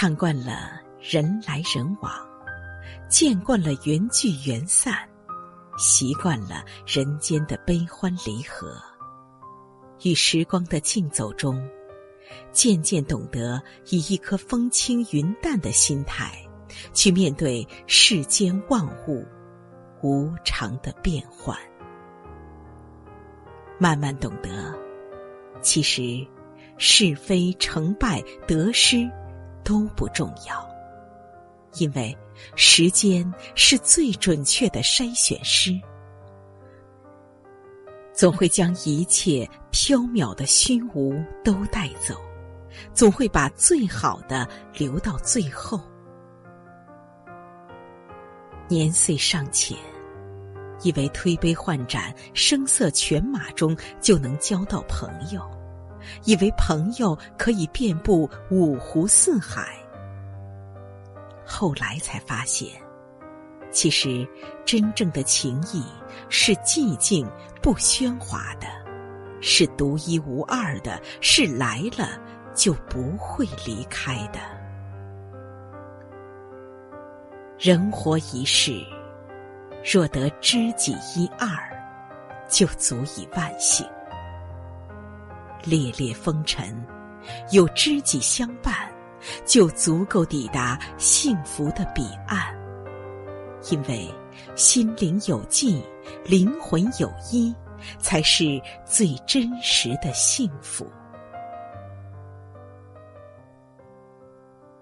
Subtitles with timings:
[0.00, 2.12] 看惯了人来人往，
[3.08, 4.96] 见惯了缘聚缘散，
[5.76, 8.80] 习惯了人间的悲欢离合，
[10.04, 11.60] 与时光的竞走中，
[12.52, 13.60] 渐渐懂得
[13.90, 16.32] 以一颗风轻云淡的心态，
[16.92, 19.26] 去面对世间万物
[20.04, 21.58] 无常的变幻。
[23.80, 24.72] 慢慢懂得，
[25.60, 26.24] 其实
[26.76, 29.10] 是非成败得失
[29.68, 30.66] 都不重要，
[31.74, 32.16] 因为
[32.56, 35.78] 时间是最准确的筛选师，
[38.14, 42.18] 总会将一切缥缈的虚无都带走，
[42.94, 45.78] 总会把最好的留到最后。
[48.68, 49.76] 年岁尚浅。
[50.82, 55.42] 以为推杯换盏、声色犬马中就能交到朋友，
[56.24, 59.76] 以为朋友可以遍布五湖四海。
[61.44, 62.70] 后来才发现，
[63.70, 64.26] 其实
[64.64, 65.84] 真正的情谊
[66.28, 67.26] 是寂静
[67.62, 68.66] 不喧哗的，
[69.40, 72.20] 是独一无二的，是来了
[72.54, 74.38] 就不会离开的。
[77.58, 78.84] 人活一世。
[79.90, 81.48] 若得知己一二，
[82.48, 83.86] 就足以万幸。
[85.64, 86.84] 烈烈风尘，
[87.52, 88.74] 有知己相伴，
[89.44, 92.56] 就足够抵达幸福的彼岸。
[93.70, 94.08] 因为
[94.54, 95.82] 心灵有寄，
[96.24, 97.54] 灵魂有依，
[97.98, 100.86] 才是最真实的幸福。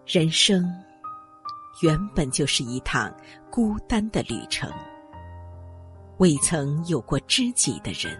[0.07, 0.71] 人生
[1.83, 3.13] 原本就是一趟
[3.51, 4.71] 孤单的旅程。
[6.19, 8.19] 未曾有过知己的人，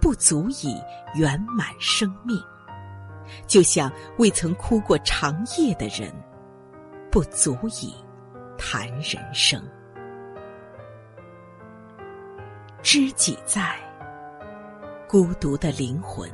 [0.00, 0.80] 不足以
[1.14, 2.38] 圆满生命；
[3.46, 6.12] 就像未曾哭过长夜的人，
[7.10, 7.94] 不足以
[8.56, 9.62] 谈人生。
[12.82, 13.76] 知己在，
[15.08, 16.30] 孤独的灵魂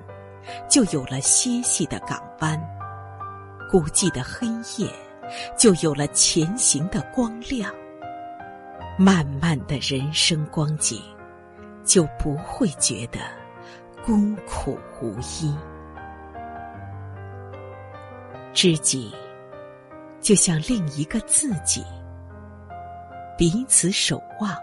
[0.69, 2.59] 就有了歇息的港湾；
[3.71, 4.91] 孤寂的黑夜
[5.57, 7.73] 就有了前行的光亮。
[8.99, 11.03] 漫漫的人生光景，
[11.85, 13.21] 就不会觉得
[14.05, 15.55] 孤苦无依。
[18.53, 19.13] 知己
[20.21, 21.85] 就像另一个自己，
[23.39, 24.57] 彼此守望，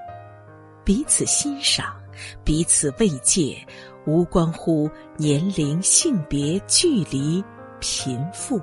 [0.84, 2.00] 彼此欣赏，
[2.44, 3.57] 彼此慰藉，
[4.06, 7.44] 无关乎年龄、性别、距离、
[7.80, 8.62] 贫富。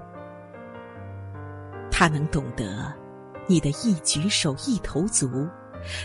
[1.90, 2.92] 他能懂得。
[3.48, 5.46] 你的一举手一投足，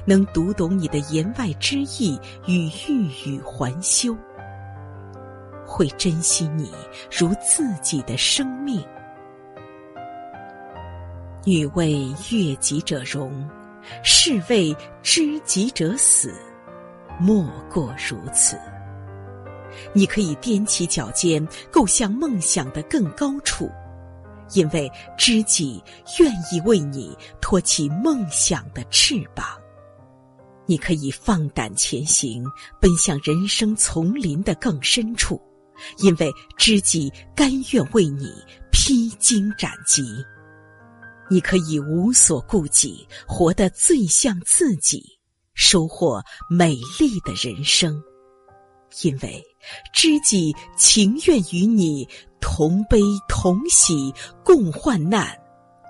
[0.05, 4.15] 能读懂你的言外之意与欲语还休，
[5.65, 6.71] 会珍惜你
[7.09, 8.83] 如自己的生命。
[11.43, 13.49] 女为悦己者容，
[14.03, 16.33] 是为知己者死，
[17.19, 18.57] 莫过如此。
[19.93, 23.71] 你可以踮起脚尖，够向梦想的更高处。
[24.53, 25.81] 因为知己
[26.19, 29.45] 愿意为你托起梦想的翅膀，
[30.71, 32.45] 你可以放胆前行，
[32.79, 35.37] 奔向人生丛林的更深处。
[35.97, 38.31] 因为知己甘愿为你
[38.71, 40.01] 披荆斩棘，
[41.29, 45.03] 你可以无所顾忌，活得最像自己，
[45.55, 48.01] 收获美丽的人生。
[49.03, 49.43] 因为
[49.93, 52.07] 知己情愿与你。
[52.39, 55.37] 同悲同喜，共患难，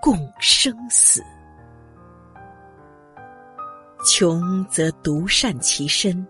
[0.02, 1.24] 共生死。
[4.04, 6.26] 穷则独善其身，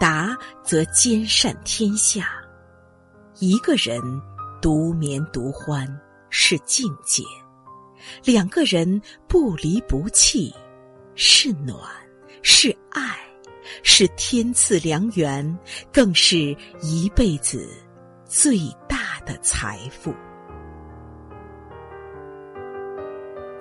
[0.00, 2.28] 达则兼善天下。
[3.38, 4.00] 一个人
[4.60, 5.86] 独眠独欢
[6.30, 7.22] 是境界，
[8.24, 10.54] 两个人不离不弃
[11.14, 11.78] 是暖，
[12.42, 13.18] 是爱，
[13.82, 15.58] 是天赐良缘，
[15.92, 17.68] 更是一辈子
[18.26, 18.58] 最
[18.88, 19.02] 大。
[19.24, 20.12] 的财富，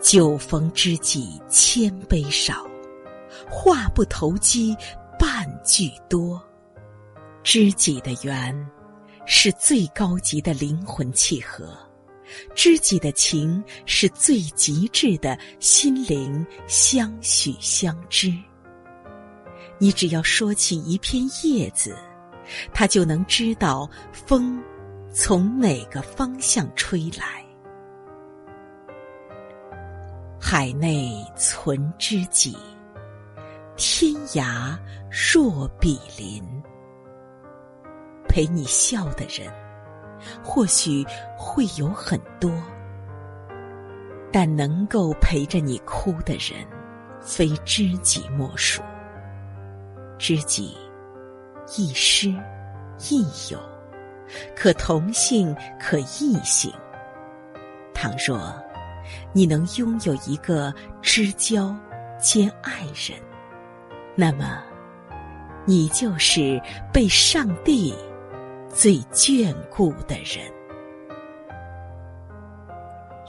[0.01, 2.65] 酒逢知己千杯少，
[3.49, 4.75] 话不投机
[5.17, 6.41] 半句多。
[7.43, 8.55] 知己的缘，
[9.25, 11.65] 是最高级的灵魂契合；
[12.53, 18.31] 知己的情，是最极致的心灵相许相知。
[19.79, 21.95] 你只要说起一片叶子，
[22.73, 24.61] 他就能知道风。
[25.13, 27.45] 从哪个方向吹来？
[30.39, 32.55] 海内存知己，
[33.83, 34.77] 天涯
[35.09, 36.43] 若比邻。
[38.29, 39.51] 陪你笑的人，
[40.43, 41.03] 或许
[41.35, 42.51] 会有很多，
[44.31, 46.63] 但能够陪着你哭的人，
[47.19, 48.83] 非知己莫属。
[50.19, 50.77] 知己，
[51.75, 52.29] 亦师
[53.09, 53.59] 亦友，
[54.55, 56.71] 可同性，可异性。
[57.95, 58.53] 倘若
[59.33, 61.75] 你能拥有一个知交
[62.19, 63.19] 兼爱人，
[64.15, 64.61] 那么
[65.65, 66.61] 你就是
[66.91, 67.95] 被上帝
[68.69, 70.51] 最眷顾的人。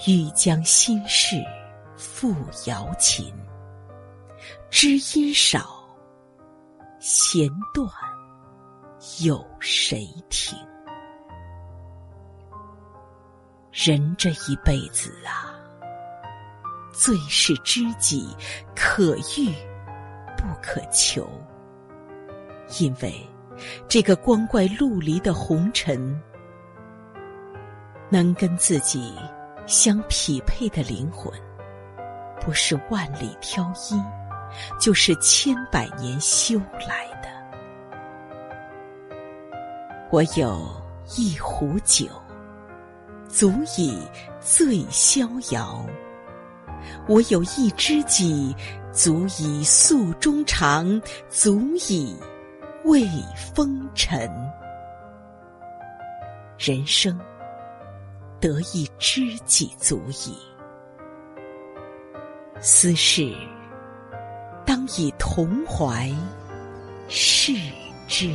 [0.06, 1.36] 欲将心事
[1.96, 2.34] 付
[2.66, 3.32] 瑶琴，
[4.70, 5.80] 知音少。
[6.98, 7.88] 弦断
[9.24, 10.56] 有谁听？
[13.72, 15.50] 人这一辈子啊，
[16.92, 18.36] 最是知己，
[18.76, 19.52] 可遇
[20.42, 21.26] 不可求。
[22.80, 23.14] 因为
[23.88, 26.20] 这个光怪陆离的红尘，
[28.10, 29.14] 能跟自己
[29.66, 31.32] 相匹配的灵魂，
[32.40, 34.02] 不是万里挑一。
[34.78, 37.28] 就是千百年修来的。
[40.10, 40.68] 我有
[41.16, 42.06] 一壶酒，
[43.28, 43.98] 足以
[44.38, 45.82] 醉逍遥；
[47.08, 48.54] 我有一知己，
[48.92, 51.00] 足以诉衷肠，
[51.30, 52.16] 足以
[52.84, 53.04] 慰
[53.54, 54.30] 风尘。
[56.58, 57.18] 人生
[58.38, 60.36] 得一知己足矣，
[62.60, 63.34] 斯事。
[64.64, 66.08] 当以同怀
[67.08, 67.52] 视
[68.06, 68.30] 之。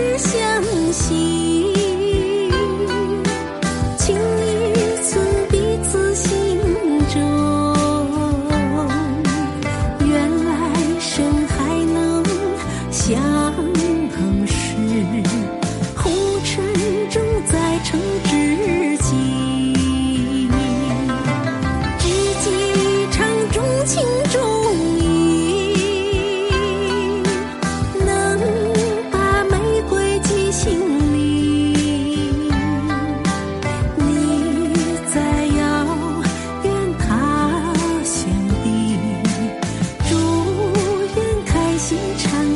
[0.00, 0.62] 只相
[0.94, 1.29] 信。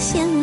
[0.04, 0.33] 线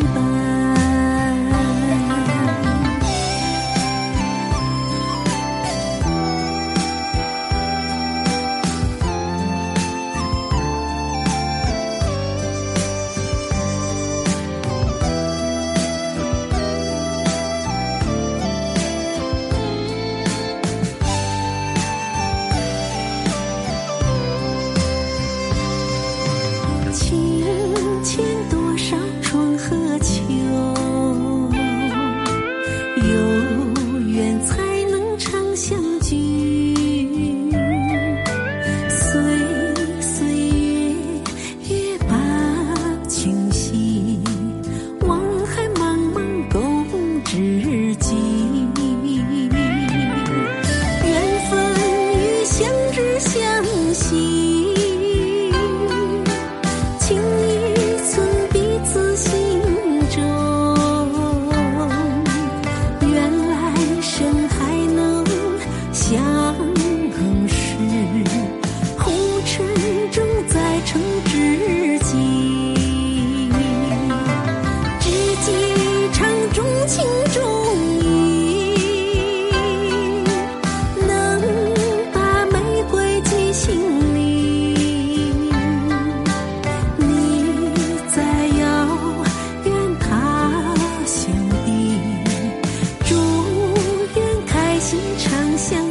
[94.82, 95.91] 心常相。